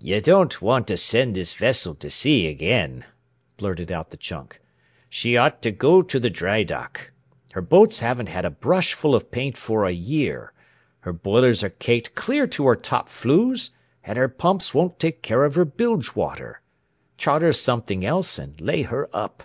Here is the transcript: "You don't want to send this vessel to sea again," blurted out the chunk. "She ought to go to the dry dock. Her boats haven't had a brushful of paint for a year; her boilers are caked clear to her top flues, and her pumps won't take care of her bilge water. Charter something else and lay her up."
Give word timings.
"You 0.00 0.20
don't 0.20 0.62
want 0.62 0.86
to 0.86 0.96
send 0.96 1.34
this 1.34 1.54
vessel 1.54 1.96
to 1.96 2.08
sea 2.08 2.46
again," 2.46 3.04
blurted 3.56 3.90
out 3.90 4.10
the 4.10 4.16
chunk. 4.16 4.60
"She 5.08 5.36
ought 5.36 5.60
to 5.62 5.72
go 5.72 6.02
to 6.02 6.20
the 6.20 6.30
dry 6.30 6.62
dock. 6.62 7.10
Her 7.50 7.60
boats 7.60 7.98
haven't 7.98 8.28
had 8.28 8.44
a 8.44 8.50
brushful 8.50 9.12
of 9.12 9.32
paint 9.32 9.56
for 9.56 9.84
a 9.84 9.90
year; 9.90 10.52
her 11.00 11.12
boilers 11.12 11.64
are 11.64 11.70
caked 11.70 12.14
clear 12.14 12.46
to 12.46 12.64
her 12.68 12.76
top 12.76 13.08
flues, 13.08 13.70
and 14.04 14.16
her 14.16 14.28
pumps 14.28 14.72
won't 14.72 15.00
take 15.00 15.20
care 15.20 15.44
of 15.44 15.56
her 15.56 15.64
bilge 15.64 16.14
water. 16.14 16.60
Charter 17.18 17.52
something 17.52 18.04
else 18.04 18.38
and 18.38 18.60
lay 18.60 18.82
her 18.82 19.10
up." 19.12 19.42